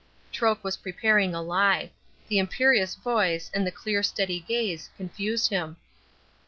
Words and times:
Troke 0.33 0.63
was 0.63 0.77
preparing 0.77 1.35
a 1.35 1.43
lie. 1.43 1.91
The 2.27 2.39
imperious 2.39 2.95
voice, 2.95 3.51
and 3.53 3.67
the 3.67 3.71
clear, 3.71 4.01
steady 4.01 4.39
gaze, 4.39 4.89
confused 4.97 5.51
him. 5.51 5.77